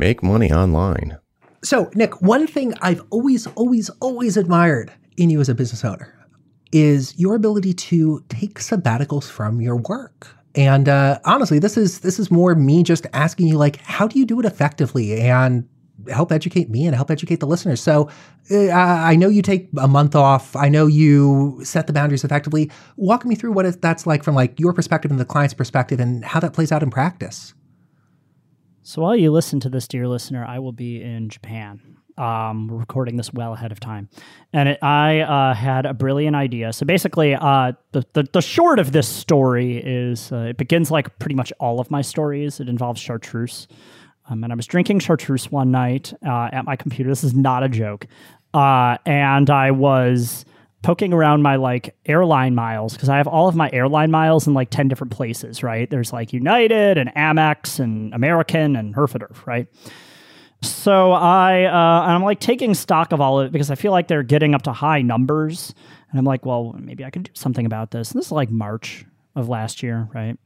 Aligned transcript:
make 0.00 0.22
money 0.22 0.50
online. 0.50 1.18
So, 1.62 1.90
Nick, 1.94 2.22
one 2.22 2.46
thing 2.46 2.74
I've 2.80 3.02
always, 3.10 3.46
always, 3.48 3.90
always 4.00 4.36
admired 4.36 4.90
in 5.18 5.28
you 5.30 5.40
as 5.40 5.48
a 5.50 5.54
business 5.54 5.84
owner 5.84 6.16
is 6.72 7.16
your 7.18 7.34
ability 7.34 7.74
to 7.74 8.24
take 8.28 8.58
sabbaticals 8.58 9.28
from 9.28 9.60
your 9.60 9.76
work. 9.76 10.28
And 10.54 10.88
uh, 10.88 11.20
honestly, 11.24 11.58
this 11.58 11.76
is 11.76 12.00
this 12.00 12.18
is 12.18 12.30
more 12.30 12.54
me 12.54 12.82
just 12.82 13.06
asking 13.12 13.46
you, 13.48 13.58
like, 13.58 13.76
how 13.82 14.08
do 14.08 14.18
you 14.18 14.24
do 14.24 14.40
it 14.40 14.46
effectively 14.46 15.20
and 15.20 15.68
help 16.10 16.32
educate 16.32 16.70
me 16.70 16.86
and 16.86 16.96
help 16.96 17.10
educate 17.10 17.40
the 17.40 17.46
listeners? 17.46 17.80
So, 17.80 18.08
uh, 18.50 18.70
I 18.70 19.16
know 19.16 19.28
you 19.28 19.42
take 19.42 19.68
a 19.78 19.86
month 19.86 20.16
off. 20.16 20.56
I 20.56 20.70
know 20.70 20.86
you 20.86 21.60
set 21.62 21.86
the 21.86 21.92
boundaries 21.92 22.24
effectively. 22.24 22.70
Walk 22.96 23.26
me 23.26 23.34
through 23.34 23.52
what 23.52 23.80
that's 23.82 24.06
like 24.06 24.24
from 24.24 24.34
like 24.34 24.58
your 24.58 24.72
perspective 24.72 25.10
and 25.10 25.20
the 25.20 25.26
client's 25.26 25.54
perspective, 25.54 26.00
and 26.00 26.24
how 26.24 26.40
that 26.40 26.54
plays 26.54 26.72
out 26.72 26.82
in 26.82 26.90
practice. 26.90 27.52
So 28.82 29.02
while 29.02 29.14
you 29.14 29.30
listen 29.30 29.60
to 29.60 29.68
this, 29.68 29.86
dear 29.86 30.08
listener, 30.08 30.44
I 30.44 30.58
will 30.58 30.72
be 30.72 31.02
in 31.02 31.28
Japan. 31.28 31.96
Um, 32.18 32.70
recording 32.70 33.16
this 33.16 33.32
well 33.32 33.54
ahead 33.54 33.72
of 33.72 33.80
time, 33.80 34.10
and 34.52 34.68
it, 34.68 34.78
I 34.82 35.20
uh, 35.20 35.54
had 35.54 35.86
a 35.86 35.94
brilliant 35.94 36.36
idea. 36.36 36.70
So 36.74 36.84
basically, 36.84 37.34
uh, 37.34 37.72
the, 37.92 38.04
the, 38.12 38.28
the 38.30 38.42
short 38.42 38.78
of 38.78 38.92
this 38.92 39.08
story 39.08 39.78
is 39.78 40.30
uh, 40.30 40.48
it 40.50 40.58
begins 40.58 40.90
like 40.90 41.18
pretty 41.18 41.34
much 41.34 41.50
all 41.60 41.80
of 41.80 41.90
my 41.90 42.02
stories. 42.02 42.60
It 42.60 42.68
involves 42.68 43.00
chartreuse, 43.00 43.68
um, 44.28 44.44
and 44.44 44.52
I 44.52 44.56
was 44.56 44.66
drinking 44.66 44.98
chartreuse 44.98 45.50
one 45.50 45.70
night 45.70 46.12
uh, 46.26 46.50
at 46.52 46.66
my 46.66 46.76
computer. 46.76 47.08
This 47.08 47.24
is 47.24 47.32
not 47.34 47.62
a 47.62 47.70
joke, 47.70 48.06
uh, 48.52 48.98
and 49.06 49.48
I 49.48 49.70
was 49.70 50.44
poking 50.82 51.12
around 51.12 51.42
my 51.42 51.56
like 51.56 51.94
airline 52.06 52.54
miles 52.54 52.94
because 52.94 53.08
I 53.08 53.18
have 53.18 53.26
all 53.26 53.48
of 53.48 53.54
my 53.54 53.70
airline 53.72 54.10
miles 54.10 54.46
in 54.46 54.54
like 54.54 54.70
10 54.70 54.88
different 54.88 55.12
places, 55.12 55.62
right? 55.62 55.88
There's 55.90 56.12
like 56.12 56.32
United 56.32 56.96
and 56.96 57.10
Amex 57.14 57.78
and 57.78 58.14
American 58.14 58.76
and 58.76 58.94
Herfordurf, 58.94 59.46
right? 59.46 59.66
So 60.62 61.12
I 61.12 61.64
uh, 61.64 62.06
I'm 62.06 62.22
like 62.22 62.40
taking 62.40 62.74
stock 62.74 63.12
of 63.12 63.20
all 63.20 63.40
of 63.40 63.46
it 63.46 63.52
because 63.52 63.70
I 63.70 63.74
feel 63.74 63.92
like 63.92 64.08
they're 64.08 64.22
getting 64.22 64.54
up 64.54 64.62
to 64.62 64.72
high 64.72 65.00
numbers, 65.00 65.74
and 66.10 66.18
I'm 66.18 66.26
like, 66.26 66.44
well, 66.44 66.74
maybe 66.78 67.04
I 67.04 67.10
can 67.10 67.22
do 67.22 67.30
something 67.34 67.64
about 67.64 67.92
this. 67.92 68.10
And 68.10 68.18
this 68.18 68.26
is 68.26 68.32
like 68.32 68.50
March 68.50 69.06
of 69.34 69.48
last 69.48 69.82
year, 69.82 70.08
right? 70.12 70.36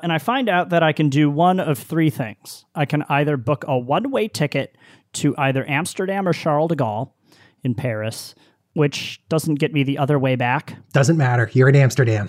And 0.00 0.12
I 0.12 0.18
find 0.18 0.48
out 0.48 0.70
that 0.70 0.82
I 0.82 0.92
can 0.92 1.08
do 1.08 1.28
one 1.28 1.58
of 1.58 1.78
three 1.78 2.10
things. 2.10 2.64
I 2.74 2.84
can 2.84 3.02
either 3.08 3.36
book 3.36 3.64
a 3.66 3.76
one 3.76 4.10
way 4.10 4.28
ticket 4.28 4.76
to 5.14 5.34
either 5.36 5.68
Amsterdam 5.68 6.28
or 6.28 6.32
Charles 6.32 6.68
de 6.68 6.76
Gaulle 6.76 7.10
in 7.64 7.74
Paris 7.74 8.34
which 8.76 9.20
doesn't 9.28 9.56
get 9.56 9.72
me 9.72 9.82
the 9.82 9.96
other 9.96 10.18
way 10.18 10.36
back. 10.36 10.76
Doesn't 10.92 11.16
matter. 11.16 11.50
You're 11.54 11.68
in 11.68 11.76
Amsterdam. 11.76 12.28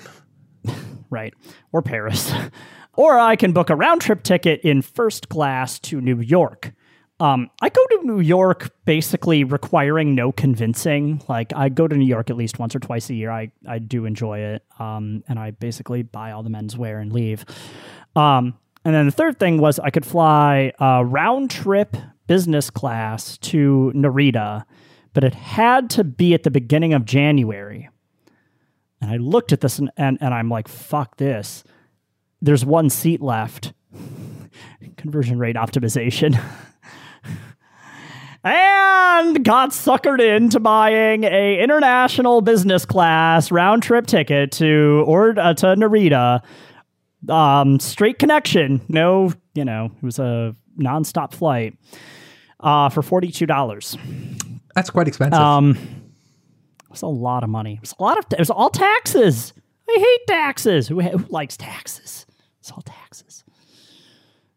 right. 1.09 1.33
Or 1.73 1.81
Paris. 1.81 2.31
or 2.93 3.19
I 3.19 3.35
can 3.35 3.51
book 3.51 3.69
a 3.69 3.75
round 3.75 4.01
trip 4.01 4.23
ticket 4.23 4.61
in 4.61 4.81
first 4.81 5.27
class 5.27 5.77
to 5.79 5.99
New 5.99 6.21
York. 6.21 6.73
Um, 7.19 7.49
I 7.61 7.69
go 7.69 7.85
to 7.85 8.01
New 8.03 8.19
York 8.21 8.71
basically 8.85 9.43
requiring 9.43 10.15
no 10.15 10.31
convincing. 10.31 11.21
Like 11.27 11.51
I 11.53 11.67
go 11.67 11.87
to 11.87 11.95
New 11.95 12.05
York 12.05 12.29
at 12.29 12.37
least 12.37 12.59
once 12.59 12.75
or 12.75 12.79
twice 12.79 13.09
a 13.09 13.13
year. 13.13 13.29
I, 13.29 13.51
I 13.67 13.79
do 13.79 14.05
enjoy 14.05 14.39
it. 14.39 14.63
Um, 14.79 15.23
and 15.27 15.37
I 15.37 15.51
basically 15.51 16.03
buy 16.03 16.31
all 16.31 16.43
the 16.43 16.49
menswear 16.49 17.01
and 17.01 17.11
leave. 17.11 17.43
Um, 18.15 18.57
and 18.85 18.95
then 18.95 19.05
the 19.05 19.11
third 19.11 19.37
thing 19.37 19.59
was 19.59 19.79
I 19.79 19.89
could 19.89 20.05
fly 20.05 20.71
a 20.79 21.03
round 21.03 21.51
trip 21.51 21.97
business 22.27 22.69
class 22.69 23.37
to 23.39 23.91
Narita 23.95 24.63
but 25.17 25.23
it 25.23 25.33
had 25.33 25.89
to 25.89 26.03
be 26.03 26.35
at 26.35 26.43
the 26.43 26.51
beginning 26.51 26.93
of 26.93 27.03
January. 27.03 27.89
And 29.01 29.09
I 29.09 29.17
looked 29.17 29.51
at 29.51 29.61
this 29.61 29.79
and, 29.79 29.89
and, 29.97 30.19
and 30.21 30.31
I'm 30.31 30.47
like, 30.47 30.67
fuck 30.67 31.17
this. 31.17 31.63
There's 32.39 32.63
one 32.63 32.91
seat 32.91 33.19
left. 33.19 33.73
Conversion 34.97 35.39
rate 35.39 35.55
optimization. 35.55 36.35
and 38.43 39.43
got 39.43 39.71
suckered 39.71 40.19
into 40.19 40.59
buying 40.59 41.23
a 41.23 41.63
international 41.63 42.41
business 42.41 42.85
class 42.85 43.51
round 43.51 43.81
trip 43.81 44.05
ticket 44.05 44.51
to 44.51 45.03
or 45.07 45.29
uh, 45.39 45.55
to 45.55 45.65
Narita. 45.65 46.43
Um, 47.27 47.79
straight 47.79 48.19
connection. 48.19 48.81
No, 48.87 49.33
you 49.55 49.65
know, 49.65 49.85
it 49.85 50.03
was 50.03 50.19
a 50.19 50.55
nonstop 50.79 51.33
flight 51.33 51.75
uh, 52.59 52.89
for 52.89 53.01
forty 53.01 53.31
two 53.31 53.47
dollars. 53.47 53.97
That's 54.77 54.91
quite 54.91 55.07
expensive. 55.07 55.39
Um, 55.39 55.71
it 55.71 56.91
was 56.91 57.01
a 57.01 57.07
lot 57.07 57.43
of 57.43 57.49
money. 57.49 57.73
It 57.73 57.81
was 57.81 57.95
a 57.97 58.03
lot 58.03 58.19
of. 58.19 58.25
It 58.31 58.37
was 58.37 58.51
all 58.51 58.69
taxes. 58.69 59.51
I 59.89 59.95
hate 59.97 60.27
taxes. 60.27 60.87
Who, 60.87 61.01
who 61.01 61.17
likes 61.29 61.57
taxes? 61.57 62.27
It's 62.59 62.71
all 62.71 62.83
taxes. 62.83 63.43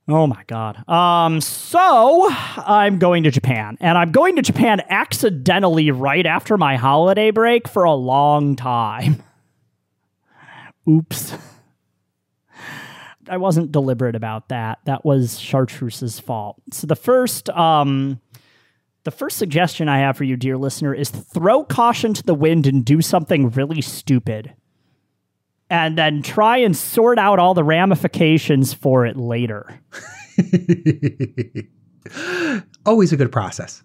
Oh 0.06 0.26
my 0.26 0.44
god. 0.46 0.86
Um. 0.86 1.40
So 1.40 2.28
I'm 2.30 2.98
going 2.98 3.22
to 3.22 3.30
Japan, 3.30 3.78
and 3.80 3.96
I'm 3.96 4.12
going 4.12 4.36
to 4.36 4.42
Japan 4.42 4.82
accidentally 4.90 5.90
right 5.90 6.26
after 6.26 6.58
my 6.58 6.76
holiday 6.76 7.30
break 7.30 7.66
for 7.66 7.84
a 7.84 7.94
long 7.94 8.56
time. 8.56 9.22
Oops. 10.86 11.32
I 13.26 13.38
wasn't 13.38 13.72
deliberate 13.72 14.16
about 14.16 14.50
that. 14.50 14.80
That 14.84 15.02
was 15.02 15.38
Chartreuse's 15.40 16.20
fault. 16.20 16.60
So 16.72 16.86
the 16.86 16.94
first 16.94 17.48
um 17.48 18.20
the 19.04 19.10
first 19.10 19.38
suggestion 19.38 19.88
I 19.88 20.00
have 20.00 20.16
for 20.16 20.24
you, 20.24 20.36
dear 20.36 20.56
listener, 20.56 20.94
is 20.94 21.10
throw 21.10 21.64
caution 21.64 22.14
to 22.14 22.22
the 22.22 22.34
wind 22.34 22.66
and 22.66 22.84
do 22.84 23.00
something 23.00 23.50
really 23.50 23.80
stupid. 23.80 24.54
And 25.70 25.96
then 25.96 26.22
try 26.22 26.58
and 26.58 26.76
sort 26.76 27.18
out 27.18 27.38
all 27.38 27.54
the 27.54 27.64
ramifications 27.64 28.74
for 28.74 29.06
it 29.06 29.16
later. 29.16 29.80
Always 32.86 33.12
a 33.12 33.16
good 33.16 33.30
process. 33.30 33.82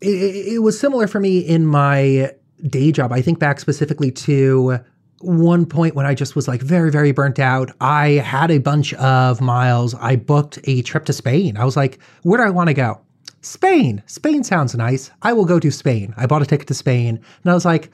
It, 0.00 0.54
it, 0.54 0.58
was 0.58 0.78
similar 0.78 1.06
for 1.06 1.20
me 1.20 1.38
in 1.38 1.66
my 1.66 2.32
day 2.66 2.92
job. 2.92 3.12
I 3.12 3.22
think 3.22 3.38
back 3.38 3.60
specifically 3.60 4.10
to 4.10 4.80
one 5.20 5.64
point 5.64 5.94
when 5.94 6.04
I 6.04 6.14
just 6.14 6.36
was 6.36 6.48
like 6.48 6.60
very, 6.60 6.90
very 6.90 7.12
burnt 7.12 7.38
out. 7.38 7.70
I 7.80 8.10
had 8.10 8.50
a 8.50 8.58
bunch 8.58 8.92
of 8.94 9.40
miles. 9.40 9.94
I 9.94 10.16
booked 10.16 10.58
a 10.64 10.82
trip 10.82 11.06
to 11.06 11.12
Spain. 11.12 11.56
I 11.56 11.64
was 11.64 11.76
like, 11.76 11.98
where 12.22 12.38
do 12.38 12.44
I 12.44 12.50
want 12.50 12.68
to 12.68 12.74
go? 12.74 13.00
Spain. 13.42 14.02
Spain 14.06 14.42
sounds 14.44 14.74
nice. 14.74 15.10
I 15.20 15.32
will 15.32 15.44
go 15.44 15.60
to 15.60 15.70
Spain. 15.70 16.14
I 16.16 16.26
bought 16.26 16.42
a 16.42 16.46
ticket 16.46 16.68
to 16.68 16.74
Spain 16.74 17.20
and 17.42 17.50
I 17.50 17.54
was 17.54 17.64
like, 17.64 17.90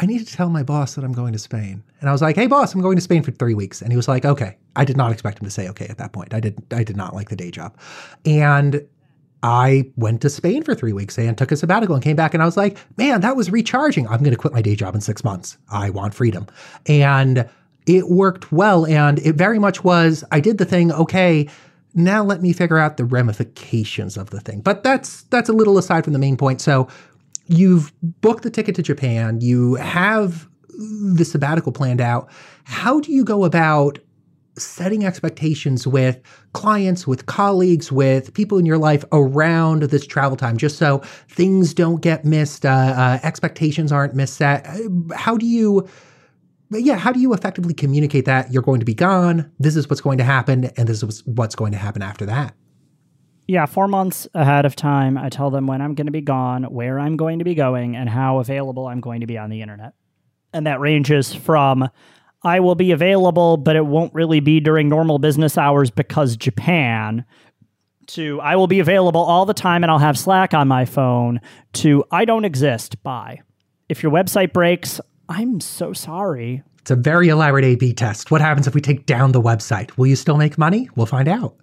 I 0.00 0.06
need 0.06 0.24
to 0.24 0.36
tell 0.36 0.48
my 0.48 0.62
boss 0.62 0.94
that 0.94 1.04
I'm 1.04 1.12
going 1.12 1.32
to 1.32 1.38
Spain. 1.38 1.82
And 2.00 2.08
I 2.08 2.12
was 2.12 2.22
like, 2.22 2.36
hey 2.36 2.46
boss, 2.46 2.74
I'm 2.74 2.82
going 2.82 2.96
to 2.96 3.02
Spain 3.02 3.22
for 3.22 3.30
three 3.30 3.54
weeks. 3.54 3.80
And 3.80 3.90
he 3.92 3.96
was 3.96 4.08
like, 4.08 4.24
okay. 4.24 4.58
I 4.76 4.84
did 4.84 4.96
not 4.96 5.10
expect 5.10 5.40
him 5.40 5.44
to 5.44 5.50
say 5.50 5.68
okay 5.70 5.86
at 5.86 5.98
that 5.98 6.12
point. 6.12 6.34
I 6.34 6.40
did 6.40 6.62
I 6.72 6.84
did 6.84 6.96
not 6.96 7.14
like 7.14 7.30
the 7.30 7.36
day 7.36 7.50
job. 7.50 7.76
And 8.24 8.86
I 9.42 9.90
went 9.96 10.20
to 10.22 10.30
Spain 10.30 10.64
for 10.64 10.74
three 10.74 10.92
weeks 10.92 11.16
and 11.16 11.38
took 11.38 11.52
a 11.52 11.56
sabbatical 11.56 11.94
and 11.94 12.02
came 12.02 12.16
back 12.16 12.34
and 12.34 12.42
I 12.42 12.46
was 12.46 12.56
like, 12.56 12.76
man, 12.96 13.20
that 13.20 13.36
was 13.36 13.50
recharging. 13.50 14.06
I'm 14.08 14.18
going 14.18 14.32
to 14.32 14.36
quit 14.36 14.52
my 14.52 14.62
day 14.62 14.74
job 14.74 14.94
in 14.94 15.00
six 15.00 15.22
months. 15.22 15.58
I 15.70 15.90
want 15.90 16.14
freedom. 16.14 16.46
And 16.86 17.48
it 17.86 18.08
worked 18.08 18.52
well. 18.52 18.84
And 18.86 19.18
it 19.20 19.36
very 19.36 19.58
much 19.58 19.82
was, 19.82 20.24
I 20.30 20.40
did 20.40 20.58
the 20.58 20.64
thing, 20.64 20.92
okay, 20.92 21.48
now 21.98 22.22
let 22.24 22.40
me 22.40 22.52
figure 22.52 22.78
out 22.78 22.96
the 22.96 23.04
ramifications 23.04 24.16
of 24.16 24.30
the 24.30 24.40
thing. 24.40 24.60
But 24.60 24.82
that's 24.82 25.22
that's 25.24 25.48
a 25.48 25.52
little 25.52 25.78
aside 25.78 26.04
from 26.04 26.12
the 26.12 26.18
main 26.18 26.36
point. 26.36 26.60
So 26.60 26.88
you've 27.46 27.92
booked 28.20 28.42
the 28.42 28.50
ticket 28.50 28.74
to 28.76 28.82
Japan, 28.82 29.40
you 29.40 29.74
have 29.76 30.48
the 30.78 31.24
sabbatical 31.24 31.72
planned 31.72 32.00
out. 32.00 32.30
How 32.64 33.00
do 33.00 33.12
you 33.12 33.24
go 33.24 33.44
about 33.44 33.98
setting 34.56 35.04
expectations 35.04 35.86
with 35.86 36.20
clients, 36.52 37.06
with 37.06 37.26
colleagues, 37.26 37.92
with 37.92 38.34
people 38.34 38.58
in 38.58 38.66
your 38.66 38.78
life 38.78 39.04
around 39.12 39.82
this 39.84 40.06
travel 40.06 40.36
time, 40.36 40.56
just 40.56 40.76
so 40.76 40.98
things 41.28 41.74
don't 41.74 42.00
get 42.00 42.24
missed, 42.24 42.66
uh, 42.66 42.68
uh, 42.68 43.18
expectations 43.22 43.92
aren't 43.92 44.14
misset? 44.14 45.12
How 45.14 45.36
do 45.36 45.46
you 45.46 45.88
but 46.70 46.82
yeah, 46.82 46.96
how 46.96 47.12
do 47.12 47.20
you 47.20 47.32
effectively 47.32 47.74
communicate 47.74 48.24
that 48.26 48.52
you're 48.52 48.62
going 48.62 48.80
to 48.80 48.86
be 48.86 48.94
gone? 48.94 49.50
This 49.58 49.76
is 49.76 49.88
what's 49.88 50.00
going 50.00 50.18
to 50.18 50.24
happen, 50.24 50.66
and 50.76 50.88
this 50.88 51.02
is 51.02 51.26
what's 51.26 51.54
going 51.54 51.72
to 51.72 51.78
happen 51.78 52.02
after 52.02 52.26
that. 52.26 52.54
Yeah, 53.46 53.64
four 53.64 53.88
months 53.88 54.28
ahead 54.34 54.66
of 54.66 54.76
time, 54.76 55.16
I 55.16 55.30
tell 55.30 55.50
them 55.50 55.66
when 55.66 55.80
I'm 55.80 55.94
going 55.94 56.06
to 56.06 56.12
be 56.12 56.20
gone, 56.20 56.64
where 56.64 56.98
I'm 56.98 57.16
going 57.16 57.38
to 57.38 57.44
be 57.44 57.54
going, 57.54 57.96
and 57.96 58.08
how 58.08 58.38
available 58.38 58.86
I'm 58.86 59.00
going 59.00 59.20
to 59.20 59.26
be 59.26 59.38
on 59.38 59.48
the 59.48 59.62
internet. 59.62 59.94
And 60.52 60.66
that 60.66 60.80
ranges 60.80 61.34
from 61.34 61.88
I 62.42 62.60
will 62.60 62.74
be 62.74 62.92
available, 62.92 63.56
but 63.56 63.74
it 63.74 63.86
won't 63.86 64.14
really 64.14 64.40
be 64.40 64.60
during 64.60 64.88
normal 64.88 65.18
business 65.18 65.58
hours 65.58 65.90
because 65.90 66.36
Japan, 66.36 67.24
to 68.08 68.40
I 68.40 68.56
will 68.56 68.66
be 68.66 68.80
available 68.80 69.20
all 69.20 69.44
the 69.44 69.54
time 69.54 69.82
and 69.82 69.90
I'll 69.90 69.98
have 69.98 70.18
Slack 70.18 70.54
on 70.54 70.68
my 70.68 70.84
phone, 70.84 71.40
to 71.74 72.04
I 72.10 72.24
don't 72.24 72.44
exist. 72.44 73.02
Bye. 73.02 73.40
If 73.88 74.02
your 74.02 74.12
website 74.12 74.52
breaks, 74.52 75.00
I'm 75.28 75.60
so 75.60 75.92
sorry. 75.92 76.62
It's 76.88 76.92
a 76.92 76.96
very 76.96 77.28
elaborate 77.28 77.66
A 77.66 77.74
B 77.74 77.92
test. 77.92 78.30
What 78.30 78.40
happens 78.40 78.66
if 78.66 78.74
we 78.74 78.80
take 78.80 79.04
down 79.04 79.32
the 79.32 79.42
website? 79.42 79.98
Will 79.98 80.06
you 80.06 80.16
still 80.16 80.38
make 80.38 80.56
money? 80.56 80.88
We'll 80.96 81.04
find 81.04 81.28
out. 81.28 81.54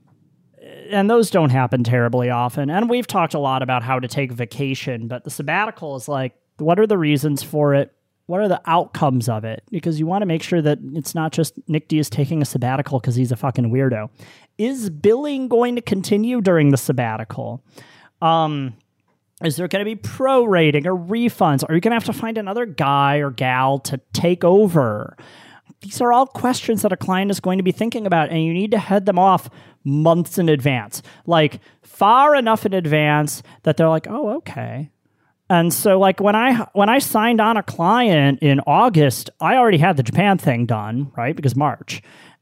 And 0.92 1.10
those 1.10 1.32
don't 1.32 1.50
happen 1.50 1.84
terribly 1.84 2.30
often. 2.30 2.70
And 2.70 2.92
we've 2.92 3.08
talked 3.08 3.34
a 3.34 3.40
lot 3.40 3.64
about 3.64 3.82
how 3.82 4.00
to 4.00 4.08
take 4.08 4.32
vacation, 4.32 5.08
but 5.08 5.24
the 5.24 5.32
sabbatical 5.32 5.96
is 5.96 6.08
like, 6.08 6.36
what 6.60 6.80
are 6.80 6.86
the 6.86 7.00
reasons 7.00 7.42
for 7.42 7.74
it? 7.74 7.92
what 8.28 8.42
are 8.42 8.48
the 8.48 8.62
outcomes 8.66 9.30
of 9.30 9.46
it? 9.46 9.64
Because 9.70 10.00
you 10.00 10.08
want 10.08 10.22
to 10.24 10.26
make 10.26 10.42
sure 10.42 10.62
that 10.62 10.80
it's 10.94 11.14
not 11.14 11.32
just 11.32 11.60
Nick 11.68 11.88
D 11.88 12.00
is 12.00 12.10
taking 12.10 12.42
a 12.42 12.46
sabbatical 12.46 13.00
because 13.00 13.16
he's 13.16 13.32
a 13.32 13.36
fucking 13.36 13.72
weirdo. 13.72 14.10
Is 14.58 14.90
billing 14.90 15.48
going 15.48 15.76
to 15.76 15.82
continue 15.82 16.42
during 16.42 16.72
the 16.72 16.78
sabbatical? 16.78 17.64
Um, 18.22 18.76
is 19.44 19.58
there 19.58 19.68
going 19.68 19.86
to 19.86 19.96
be 19.96 20.02
prorating 20.02 20.86
or 20.86 20.96
refunds? 20.96 21.68
Are 21.68 21.76
you 21.76 21.82
going 21.82 21.92
to 21.92 21.96
have 21.96 22.06
to 22.06 22.14
find 22.14 22.38
another 22.38 22.66
guy 22.66 23.18
or 23.18 23.32
gal 23.32 23.80
to 23.80 24.00
take 24.14 24.44
over? 24.44 25.18
These 25.82 26.00
are 26.02 26.14
all 26.14 26.26
questions 26.26 26.84
that 26.84 26.94
a 26.94 26.98
client 26.98 27.32
is 27.32 27.40
going 27.40 27.58
to 27.58 27.64
be 27.64 27.72
thinking 27.72 28.08
about, 28.08 28.30
and 28.30 28.44
you 28.44 28.54
need 28.54 28.72
to 28.72 28.80
head 28.80 29.06
them 29.06 29.20
off 29.20 29.50
months 29.84 30.38
in 30.38 30.50
advance, 30.50 31.02
like 31.26 31.60
far 31.82 32.36
enough 32.36 32.66
in 32.66 32.74
advance 32.74 33.44
that 33.64 33.78
they're 33.78 33.90
like, 33.90 34.08
oh, 34.10 34.38
okay. 34.38 34.90
And 35.50 35.72
so 35.74 36.00
like 36.00 36.20
when 36.20 36.36
I 36.36 36.68
when 36.74 36.90
I 36.90 37.00
signed 37.00 37.40
on 37.40 37.56
a 37.56 37.62
client 37.62 38.40
in 38.42 38.62
August, 38.62 39.30
I 39.40 39.58
already 39.58 39.78
had 39.78 39.96
the 39.96 40.04
Japan 40.04 40.38
thing 40.38 40.66
done, 40.66 41.12
right? 41.16 41.36
Because 41.36 41.56
March. 41.56 42.02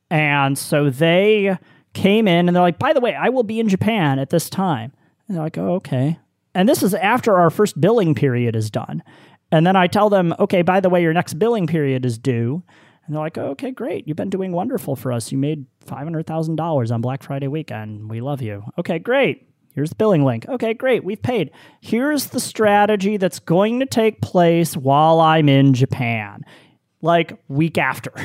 And 0.09 0.57
so 0.57 0.89
they 0.89 1.57
came 1.93 2.27
in 2.27 2.47
and 2.47 2.55
they're 2.55 2.63
like, 2.63 2.79
"By 2.79 2.93
the 2.93 3.01
way, 3.01 3.13
I 3.13 3.29
will 3.29 3.43
be 3.43 3.59
in 3.59 3.67
Japan 3.67 4.19
at 4.19 4.29
this 4.29 4.49
time." 4.49 4.93
And 5.27 5.35
they're 5.35 5.43
like, 5.43 5.57
"Oh, 5.57 5.73
okay." 5.75 6.17
And 6.55 6.69
this 6.69 6.83
is 6.83 6.93
after 6.93 7.35
our 7.35 7.49
first 7.49 7.79
billing 7.79 8.15
period 8.15 8.55
is 8.55 8.69
done. 8.69 9.03
And 9.51 9.65
then 9.65 9.75
I 9.75 9.87
tell 9.87 10.09
them, 10.09 10.33
"Okay, 10.39 10.61
by 10.61 10.79
the 10.79 10.89
way, 10.89 11.01
your 11.01 11.13
next 11.13 11.35
billing 11.35 11.67
period 11.67 12.05
is 12.05 12.17
due." 12.17 12.63
And 13.05 13.15
they're 13.15 13.21
like, 13.23 13.37
"Okay, 13.37 13.71
great. 13.71 14.07
You've 14.07 14.17
been 14.17 14.29
doing 14.29 14.51
wonderful 14.51 14.95
for 14.95 15.11
us. 15.11 15.31
You 15.31 15.37
made 15.37 15.65
$500,000 15.85 16.91
on 16.91 17.01
Black 17.01 17.21
Friday 17.23 17.47
weekend. 17.47 18.09
We 18.09 18.21
love 18.21 18.41
you." 18.41 18.63
Okay, 18.79 18.99
great. 18.99 19.47
Here's 19.73 19.89
the 19.89 19.95
billing 19.95 20.23
link. 20.23 20.47
Okay, 20.47 20.73
great. 20.73 21.03
We've 21.03 21.21
paid. 21.21 21.49
Here's 21.81 22.27
the 22.27 22.39
strategy 22.39 23.17
that's 23.17 23.39
going 23.39 23.79
to 23.79 23.85
take 23.85 24.21
place 24.21 24.77
while 24.77 25.19
I'm 25.19 25.49
in 25.49 25.73
Japan, 25.73 26.43
like 27.01 27.37
week 27.47 27.77
after. 27.77 28.11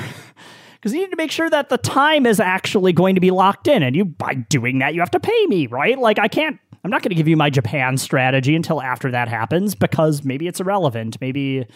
Because 0.81 0.95
you 0.95 1.01
need 1.01 1.11
to 1.11 1.17
make 1.17 1.33
sure 1.33 1.51
that 1.51 1.71
the 1.71 1.77
time 1.77 2.25
is 2.25 2.39
actually 2.39 2.93
going 2.93 3.17
to 3.17 3.21
be 3.21 3.33
locked 3.33 3.67
in. 3.67 3.83
And 3.83 3.97
you, 3.97 4.05
by 4.05 4.35
doing 4.35 4.79
that, 4.79 4.95
you 4.95 5.01
have 5.01 5.11
to 5.11 5.19
pay 5.19 5.47
me, 5.47 5.67
right? 5.67 5.99
Like, 5.99 6.21
I 6.21 6.29
can't, 6.29 6.61
I'm 6.85 6.91
not 6.91 7.03
going 7.03 7.11
to 7.11 7.17
give 7.17 7.29
you 7.29 7.37
my 7.37 7.51
Japan 7.51 7.97
strategy 7.97 8.55
until 8.55 8.81
after 8.81 9.11
that 9.11 9.29
happens 9.29 9.75
because 9.75 10.25
maybe 10.25 10.47
it's 10.47 10.61
irrelevant. 10.61 11.19
Maybe, 11.21 11.67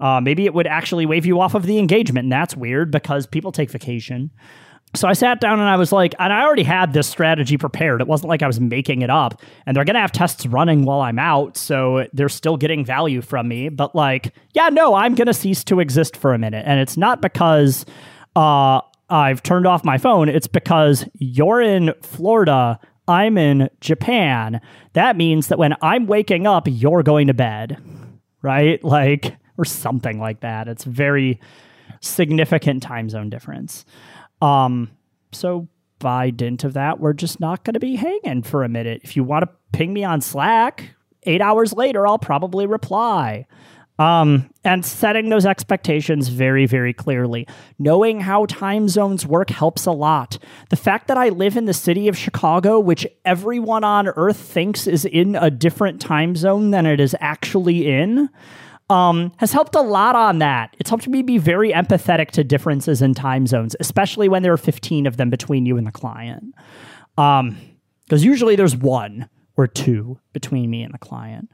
uh, 0.00 0.20
maybe 0.20 0.44
it 0.44 0.54
would 0.54 0.66
actually 0.66 1.06
wave 1.06 1.26
you 1.26 1.40
off 1.40 1.54
of 1.54 1.64
the 1.64 1.78
engagement. 1.78 2.24
And 2.24 2.32
that's 2.32 2.56
weird 2.56 2.90
because 2.90 3.26
people 3.26 3.52
take 3.52 3.70
vacation. 3.70 4.30
So 4.94 5.08
I 5.08 5.12
sat 5.12 5.40
down 5.40 5.58
and 5.58 5.68
I 5.68 5.76
was 5.76 5.90
like, 5.90 6.14
and 6.20 6.32
I 6.32 6.44
already 6.44 6.62
had 6.62 6.92
this 6.92 7.08
strategy 7.08 7.58
prepared. 7.58 8.00
It 8.00 8.06
wasn't 8.06 8.28
like 8.28 8.42
I 8.42 8.46
was 8.46 8.60
making 8.60 9.02
it 9.02 9.10
up. 9.10 9.42
And 9.66 9.76
they're 9.76 9.84
going 9.84 9.94
to 9.94 10.00
have 10.00 10.12
tests 10.12 10.46
running 10.46 10.84
while 10.84 11.00
I'm 11.00 11.18
out. 11.18 11.56
So 11.56 12.06
they're 12.12 12.28
still 12.28 12.56
getting 12.56 12.84
value 12.84 13.20
from 13.20 13.48
me. 13.48 13.70
But 13.70 13.96
like, 13.96 14.34
yeah, 14.52 14.68
no, 14.68 14.94
I'm 14.94 15.16
going 15.16 15.26
to 15.26 15.34
cease 15.34 15.64
to 15.64 15.80
exist 15.80 16.16
for 16.16 16.32
a 16.32 16.38
minute. 16.38 16.64
And 16.64 16.78
it's 16.78 16.96
not 16.96 17.20
because 17.20 17.84
uh, 18.36 18.82
I've 19.10 19.42
turned 19.42 19.66
off 19.66 19.84
my 19.84 19.98
phone, 19.98 20.28
it's 20.28 20.46
because 20.46 21.06
you're 21.18 21.60
in 21.60 21.92
Florida. 22.02 22.78
I'm 23.06 23.36
in 23.36 23.68
Japan. 23.80 24.60
That 24.94 25.16
means 25.16 25.48
that 25.48 25.58
when 25.58 25.74
I'm 25.82 26.06
waking 26.06 26.46
up, 26.46 26.66
you're 26.68 27.02
going 27.02 27.26
to 27.26 27.34
bed, 27.34 27.78
right? 28.42 28.82
Like, 28.94 29.36
or 29.56 29.64
something 29.64 30.18
like 30.18 30.40
that. 30.40 30.68
It's 30.68 30.84
very 30.84 31.40
significant 32.00 32.82
time 32.82 33.08
zone 33.08 33.30
difference. 33.30 33.84
Um, 34.42 34.90
so 35.32 35.68
by 35.98 36.30
dint 36.30 36.64
of 36.64 36.74
that, 36.74 37.00
we're 37.00 37.12
just 37.12 37.40
not 37.40 37.64
going 37.64 37.74
to 37.74 37.80
be 37.80 37.96
hanging 37.96 38.42
for 38.42 38.64
a 38.64 38.68
minute. 38.68 39.02
If 39.04 39.16
you 39.16 39.24
want 39.24 39.44
to 39.44 39.50
ping 39.72 39.92
me 39.92 40.04
on 40.04 40.20
Slack, 40.20 40.94
eight 41.24 41.40
hours 41.40 41.72
later, 41.72 42.06
I'll 42.06 42.18
probably 42.18 42.66
reply. 42.66 43.46
Um, 43.96 44.50
and 44.64 44.84
setting 44.84 45.28
those 45.28 45.46
expectations 45.46 46.28
very, 46.28 46.66
very 46.66 46.92
clearly. 46.92 47.46
Knowing 47.78 48.20
how 48.20 48.46
time 48.46 48.88
zones 48.88 49.24
work 49.24 49.50
helps 49.50 49.86
a 49.86 49.92
lot. 49.92 50.36
The 50.70 50.76
fact 50.76 51.06
that 51.06 51.16
I 51.16 51.28
live 51.28 51.56
in 51.56 51.66
the 51.66 51.72
city 51.72 52.08
of 52.08 52.18
Chicago, 52.18 52.80
which 52.80 53.06
everyone 53.24 53.84
on 53.84 54.08
earth 54.08 54.38
thinks 54.38 54.88
is 54.88 55.04
in 55.04 55.36
a 55.36 55.48
different 55.48 56.00
time 56.00 56.34
zone 56.34 56.72
than 56.72 56.86
it 56.86 56.98
is 56.98 57.14
actually 57.20 57.86
in, 57.86 58.30
um, 58.90 59.32
has 59.36 59.52
helped 59.52 59.74
a 59.74 59.80
lot 59.80 60.16
on 60.16 60.40
that. 60.40 60.74
It's 60.78 60.90
helped 60.90 61.08
me 61.08 61.22
be 61.22 61.38
very 61.38 61.72
empathetic 61.72 62.30
to 62.32 62.44
differences 62.44 63.00
in 63.00 63.14
time 63.14 63.46
zones, 63.46 63.76
especially 63.80 64.28
when 64.28 64.42
there 64.42 64.52
are 64.52 64.58
15 64.58 65.06
of 65.06 65.16
them 65.16 65.30
between 65.30 65.66
you 65.66 65.76
and 65.78 65.86
the 65.86 65.92
client. 65.92 66.54
Um, 67.16 67.58
because 68.04 68.22
um, 68.22 68.28
usually 68.28 68.56
there's 68.56 68.76
one 68.76 69.30
or 69.56 69.66
two 69.66 70.18
between 70.32 70.68
me 70.68 70.82
and 70.82 70.92
the 70.92 70.98
client. 70.98 71.48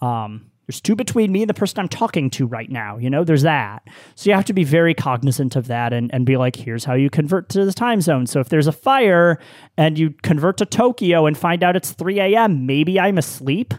Um, 0.00 0.51
there's 0.66 0.80
two 0.80 0.94
between 0.94 1.32
me 1.32 1.42
and 1.42 1.50
the 1.50 1.54
person 1.54 1.80
I'm 1.80 1.88
talking 1.88 2.30
to 2.30 2.46
right 2.46 2.70
now. 2.70 2.96
You 2.96 3.10
know, 3.10 3.24
there's 3.24 3.42
that. 3.42 3.86
So 4.14 4.30
you 4.30 4.36
have 4.36 4.44
to 4.46 4.52
be 4.52 4.64
very 4.64 4.94
cognizant 4.94 5.56
of 5.56 5.66
that 5.66 5.92
and, 5.92 6.12
and 6.14 6.24
be 6.24 6.36
like, 6.36 6.56
here's 6.56 6.84
how 6.84 6.94
you 6.94 7.10
convert 7.10 7.48
to 7.50 7.64
the 7.64 7.72
time 7.72 8.00
zone. 8.00 8.26
So 8.26 8.40
if 8.40 8.48
there's 8.48 8.68
a 8.68 8.72
fire 8.72 9.38
and 9.76 9.98
you 9.98 10.14
convert 10.22 10.58
to 10.58 10.66
Tokyo 10.66 11.26
and 11.26 11.36
find 11.36 11.62
out 11.64 11.74
it's 11.74 11.90
3 11.92 12.20
a.m., 12.20 12.64
maybe 12.64 13.00
I'm 13.00 13.18
asleep. 13.18 13.74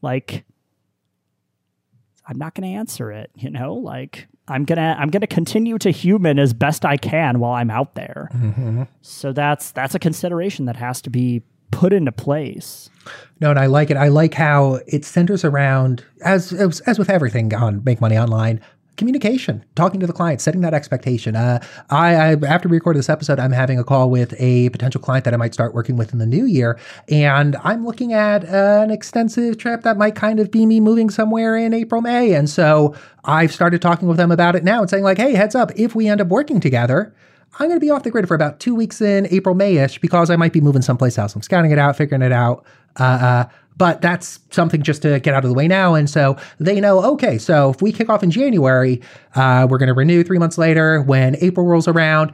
Like, 0.00 0.44
I'm 2.26 2.38
not 2.38 2.54
going 2.54 2.68
to 2.70 2.76
answer 2.76 3.12
it, 3.12 3.30
you 3.36 3.50
know? 3.50 3.74
Like 3.74 4.26
I'm 4.48 4.64
going 4.64 4.78
to 4.78 4.96
I'm 4.98 5.08
going 5.08 5.20
to 5.20 5.26
continue 5.26 5.78
to 5.78 5.90
human 5.90 6.38
as 6.38 6.52
best 6.52 6.84
I 6.84 6.96
can 6.96 7.38
while 7.38 7.52
I'm 7.52 7.70
out 7.70 7.94
there. 7.94 8.28
Mm-hmm. 8.34 8.82
So 9.02 9.32
that's 9.32 9.70
that's 9.70 9.94
a 9.94 9.98
consideration 9.98 10.66
that 10.66 10.76
has 10.76 11.00
to 11.02 11.10
be 11.10 11.42
put 11.72 11.92
into 11.92 12.12
place. 12.12 12.88
No, 13.40 13.50
and 13.50 13.58
I 13.58 13.66
like 13.66 13.90
it. 13.90 13.96
I 13.96 14.06
like 14.06 14.34
how 14.34 14.78
it 14.86 15.04
centers 15.04 15.44
around 15.44 16.04
as 16.24 16.52
as, 16.52 16.78
as 16.80 16.98
with 16.98 17.10
everything 17.10 17.52
on 17.52 17.82
Make 17.82 18.00
Money 18.00 18.16
Online, 18.16 18.60
communication, 18.96 19.64
talking 19.74 19.98
to 19.98 20.06
the 20.06 20.12
client, 20.12 20.40
setting 20.40 20.60
that 20.60 20.74
expectation. 20.74 21.34
Uh, 21.34 21.58
I, 21.90 22.14
I, 22.14 22.36
after 22.46 22.68
we 22.68 22.76
record 22.76 22.96
this 22.96 23.08
episode, 23.08 23.40
I'm 23.40 23.50
having 23.50 23.80
a 23.80 23.84
call 23.84 24.10
with 24.10 24.34
a 24.38 24.68
potential 24.68 25.00
client 25.00 25.24
that 25.24 25.34
I 25.34 25.36
might 25.38 25.54
start 25.54 25.74
working 25.74 25.96
with 25.96 26.12
in 26.12 26.20
the 26.20 26.26
new 26.26 26.44
year, 26.44 26.78
and 27.08 27.56
I'm 27.64 27.84
looking 27.84 28.12
at 28.12 28.44
uh, 28.44 28.82
an 28.84 28.92
extensive 28.92 29.58
trip 29.58 29.82
that 29.82 29.96
might 29.96 30.14
kind 30.14 30.38
of 30.38 30.52
be 30.52 30.64
me 30.64 30.78
moving 30.78 31.10
somewhere 31.10 31.56
in 31.56 31.74
April, 31.74 32.00
May, 32.00 32.34
and 32.34 32.48
so 32.48 32.94
I've 33.24 33.52
started 33.52 33.82
talking 33.82 34.06
with 34.06 34.18
them 34.18 34.30
about 34.30 34.54
it 34.54 34.62
now 34.62 34.82
and 34.82 34.90
saying 34.90 35.02
like, 35.02 35.18
hey, 35.18 35.34
heads 35.34 35.56
up, 35.56 35.72
if 35.74 35.96
we 35.96 36.06
end 36.06 36.20
up 36.20 36.28
working 36.28 36.60
together. 36.60 37.12
I'm 37.58 37.68
going 37.68 37.78
to 37.78 37.84
be 37.84 37.90
off 37.90 38.02
the 38.02 38.10
grid 38.10 38.26
for 38.26 38.34
about 38.34 38.60
two 38.60 38.74
weeks 38.74 39.00
in 39.00 39.26
April, 39.30 39.54
Mayish 39.54 40.00
because 40.00 40.30
I 40.30 40.36
might 40.36 40.52
be 40.52 40.60
moving 40.60 40.82
someplace 40.82 41.18
else. 41.18 41.34
I'm 41.34 41.42
scouting 41.42 41.70
it 41.70 41.78
out, 41.78 41.96
figuring 41.96 42.22
it 42.22 42.32
out. 42.32 42.64
Uh, 42.98 43.02
uh, 43.02 43.44
but 43.76 44.00
that's 44.00 44.40
something 44.50 44.82
just 44.82 45.02
to 45.02 45.20
get 45.20 45.34
out 45.34 45.44
of 45.44 45.50
the 45.50 45.54
way 45.54 45.66
now. 45.68 45.94
And 45.94 46.08
so 46.08 46.36
they 46.58 46.80
know, 46.80 47.02
okay, 47.12 47.38
so 47.38 47.70
if 47.70 47.82
we 47.82 47.92
kick 47.92 48.08
off 48.08 48.22
in 48.22 48.30
January, 48.30 49.00
uh, 49.34 49.66
we're 49.68 49.78
going 49.78 49.88
to 49.88 49.94
renew 49.94 50.22
three 50.22 50.38
months 50.38 50.58
later. 50.58 51.02
When 51.02 51.36
April 51.40 51.66
rolls 51.66 51.88
around, 51.88 52.32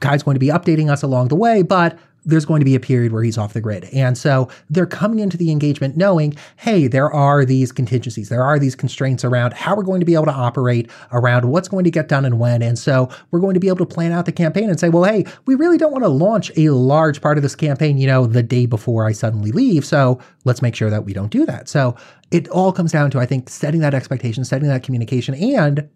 Kai's 0.00 0.22
going 0.22 0.34
to 0.34 0.40
be 0.40 0.48
updating 0.48 0.90
us 0.90 1.02
along 1.02 1.28
the 1.28 1.36
way, 1.36 1.62
but 1.62 1.98
there's 2.24 2.44
going 2.44 2.60
to 2.60 2.64
be 2.64 2.74
a 2.74 2.80
period 2.80 3.12
where 3.12 3.22
he's 3.22 3.38
off 3.38 3.52
the 3.52 3.60
grid. 3.60 3.84
And 3.92 4.16
so 4.16 4.48
they're 4.68 4.86
coming 4.86 5.18
into 5.18 5.36
the 5.36 5.50
engagement 5.50 5.96
knowing, 5.96 6.34
hey, 6.56 6.86
there 6.86 7.10
are 7.10 7.44
these 7.44 7.72
contingencies, 7.72 8.28
there 8.28 8.42
are 8.42 8.58
these 8.58 8.74
constraints 8.74 9.24
around 9.24 9.54
how 9.54 9.74
we're 9.76 9.82
going 9.82 10.00
to 10.00 10.06
be 10.06 10.14
able 10.14 10.26
to 10.26 10.32
operate, 10.32 10.90
around 11.12 11.46
what's 11.46 11.68
going 11.68 11.84
to 11.84 11.90
get 11.90 12.08
done 12.08 12.24
and 12.24 12.38
when. 12.38 12.62
And 12.62 12.78
so 12.78 13.08
we're 13.30 13.40
going 13.40 13.54
to 13.54 13.60
be 13.60 13.68
able 13.68 13.78
to 13.78 13.86
plan 13.86 14.12
out 14.12 14.26
the 14.26 14.32
campaign 14.32 14.68
and 14.68 14.78
say, 14.78 14.88
well, 14.88 15.04
hey, 15.04 15.24
we 15.46 15.54
really 15.54 15.78
don't 15.78 15.92
want 15.92 16.04
to 16.04 16.08
launch 16.08 16.50
a 16.56 16.70
large 16.70 17.20
part 17.20 17.38
of 17.38 17.42
this 17.42 17.56
campaign, 17.56 17.98
you 17.98 18.06
know, 18.06 18.26
the 18.26 18.42
day 18.42 18.66
before 18.66 19.06
I 19.06 19.12
suddenly 19.12 19.52
leave. 19.52 19.84
So 19.84 20.20
let's 20.44 20.62
make 20.62 20.74
sure 20.74 20.90
that 20.90 21.04
we 21.04 21.12
don't 21.12 21.30
do 21.30 21.46
that. 21.46 21.68
So 21.68 21.96
it 22.30 22.48
all 22.48 22.72
comes 22.72 22.92
down 22.92 23.10
to, 23.12 23.18
I 23.18 23.26
think, 23.26 23.48
setting 23.48 23.80
that 23.80 23.94
expectation, 23.94 24.44
setting 24.44 24.68
that 24.68 24.82
communication, 24.82 25.34
and 25.34 25.88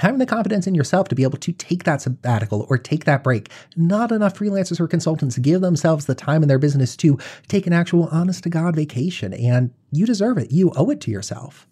having 0.00 0.18
the 0.18 0.26
confidence 0.26 0.66
in 0.66 0.74
yourself 0.74 1.08
to 1.08 1.14
be 1.14 1.22
able 1.22 1.38
to 1.38 1.52
take 1.52 1.84
that 1.84 2.02
sabbatical 2.02 2.66
or 2.68 2.78
take 2.78 3.04
that 3.04 3.22
break. 3.22 3.50
Not 3.76 4.12
enough 4.12 4.38
freelancers 4.38 4.80
or 4.80 4.88
consultants 4.88 5.38
give 5.38 5.60
themselves 5.60 6.06
the 6.06 6.14
time 6.14 6.42
in 6.42 6.48
their 6.48 6.58
business 6.58 6.96
to 6.96 7.18
take 7.48 7.66
an 7.66 7.72
actual 7.72 8.08
honest 8.10 8.42
to 8.44 8.50
God 8.50 8.76
vacation, 8.76 9.32
and 9.34 9.72
you 9.90 10.06
deserve 10.06 10.38
it. 10.38 10.50
You 10.50 10.72
owe 10.76 10.90
it 10.90 11.00
to 11.02 11.10
yourself. 11.10 11.66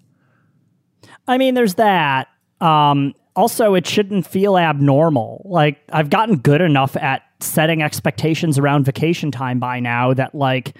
I 1.26 1.38
mean, 1.38 1.54
there's 1.54 1.74
that. 1.74 2.28
Um, 2.60 3.14
also, 3.36 3.74
it 3.74 3.86
shouldn't 3.86 4.26
feel 4.26 4.58
abnormal. 4.58 5.42
Like, 5.44 5.78
I've 5.92 6.10
gotten 6.10 6.36
good 6.36 6.60
enough 6.60 6.96
at 6.96 7.22
setting 7.40 7.82
expectations 7.82 8.58
around 8.58 8.84
vacation 8.84 9.30
time 9.30 9.60
by 9.60 9.78
now 9.78 10.12
that, 10.14 10.34
like, 10.34 10.74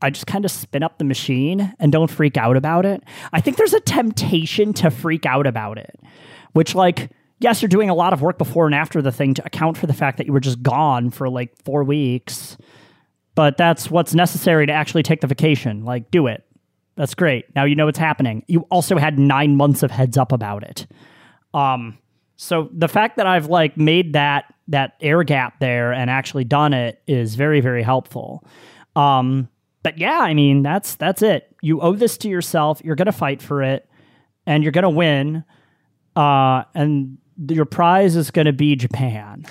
I 0.00 0.10
just 0.10 0.26
kind 0.26 0.44
of 0.44 0.50
spin 0.50 0.82
up 0.82 0.98
the 0.98 1.04
machine 1.04 1.72
and 1.78 1.92
don't 1.92 2.10
freak 2.10 2.36
out 2.36 2.56
about 2.56 2.84
it. 2.84 3.04
I 3.32 3.40
think 3.40 3.56
there's 3.56 3.72
a 3.72 3.80
temptation 3.80 4.72
to 4.74 4.90
freak 4.90 5.26
out 5.26 5.46
about 5.46 5.78
it 5.78 5.96
which 6.52 6.74
like 6.74 7.10
yes, 7.42 7.60
you're 7.60 7.68
doing 7.68 7.90
a 7.90 7.94
lot 7.94 8.12
of 8.12 8.22
work 8.22 8.38
before 8.38 8.66
and 8.66 8.74
after 8.74 9.02
the 9.02 9.12
thing 9.12 9.34
to 9.34 9.44
account 9.44 9.76
for 9.76 9.86
the 9.86 9.92
fact 9.92 10.18
that 10.18 10.26
you 10.26 10.32
were 10.32 10.40
just 10.40 10.62
gone 10.62 11.10
for 11.10 11.28
like 11.28 11.52
four 11.64 11.84
weeks. 11.84 12.56
But 13.34 13.56
that's 13.56 13.90
what's 13.90 14.14
necessary 14.14 14.66
to 14.66 14.72
actually 14.72 15.02
take 15.02 15.20
the 15.20 15.26
vacation. 15.26 15.84
Like, 15.84 16.10
do 16.10 16.26
it. 16.26 16.44
That's 16.96 17.14
great. 17.14 17.46
Now 17.56 17.64
you 17.64 17.74
know 17.74 17.86
what's 17.86 17.98
happening. 17.98 18.44
You 18.46 18.60
also 18.70 18.98
had 18.98 19.18
nine 19.18 19.56
months 19.56 19.82
of 19.82 19.90
heads 19.90 20.18
up 20.18 20.30
about 20.30 20.62
it. 20.62 20.86
Um, 21.54 21.98
so 22.36 22.68
the 22.72 22.88
fact 22.88 23.16
that 23.16 23.26
I've 23.26 23.46
like 23.46 23.76
made 23.76 24.12
that 24.12 24.52
that 24.68 24.96
air 25.00 25.22
gap 25.22 25.58
there 25.60 25.92
and 25.92 26.10
actually 26.10 26.44
done 26.44 26.72
it 26.72 27.02
is 27.06 27.34
very 27.34 27.60
very 27.60 27.82
helpful. 27.82 28.44
Um, 28.94 29.48
but 29.82 29.98
yeah, 29.98 30.18
I 30.18 30.34
mean 30.34 30.62
that's 30.62 30.96
that's 30.96 31.22
it. 31.22 31.54
You 31.62 31.80
owe 31.80 31.94
this 31.94 32.18
to 32.18 32.28
yourself. 32.28 32.82
You're 32.84 32.96
gonna 32.96 33.12
fight 33.12 33.40
for 33.40 33.62
it, 33.62 33.88
and 34.46 34.62
you're 34.62 34.72
gonna 34.72 34.90
win 34.90 35.44
uh, 36.16 36.64
and 36.74 37.18
your 37.48 37.64
prize 37.64 38.16
is 38.16 38.30
going 38.30 38.46
to 38.46 38.52
be 38.52 38.76
Japan. 38.76 39.44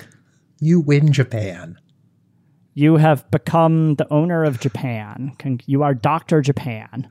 You 0.60 0.80
win 0.80 1.12
Japan. 1.12 1.78
You 2.74 2.96
have 2.96 3.30
become 3.30 3.96
the 3.96 4.10
owner 4.12 4.44
of 4.44 4.60
Japan. 4.60 5.32
You 5.66 5.82
are 5.82 5.94
Dr. 5.94 6.40
Japan. 6.40 7.10